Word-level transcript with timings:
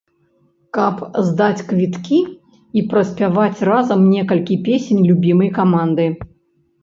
Каб 0.77 1.01
здаць 1.27 1.65
квіткі 1.73 2.19
і 2.81 2.83
праспяваць 2.93 3.65
разам 3.71 4.01
некалькі 4.15 4.55
песень 4.69 5.03
любімай 5.11 5.49
каманды. 5.61 6.07